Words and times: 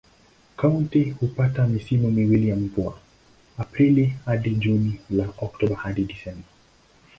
Kaunti 0.57 1.09
hupata 1.11 1.67
misimu 1.67 2.11
miwili 2.11 2.49
ya 2.49 2.55
mvua: 2.55 2.99
Aprili 3.57 4.13
hadi 4.25 4.49
Juni 4.55 4.99
na 5.09 5.29
Oktoba 5.41 5.75
hadi 5.75 6.03
Disemba. 6.03 6.43